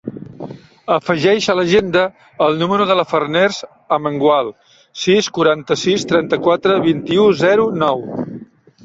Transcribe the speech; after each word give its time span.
Afegeix 0.93 1.47
a 1.51 1.55
l'agenda 1.57 2.05
el 2.45 2.57
número 2.61 2.87
de 2.91 2.95
la 2.99 3.05
Farners 3.11 3.59
Amengual: 3.97 4.49
sis, 5.03 5.29
quaranta-sis, 5.37 6.07
trenta-quatre, 6.13 6.79
vint-i-u, 6.89 7.27
zero, 7.45 7.69
nou. 7.85 8.03